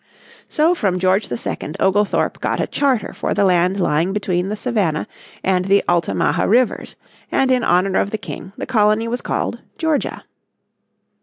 [0.49, 1.37] So from George II
[1.79, 5.07] Oglethorpe got a charter for the land lying between the Savannah
[5.43, 6.95] and the Altamaha rivers,
[7.31, 10.23] and in honour of the King the colony was called Georgia.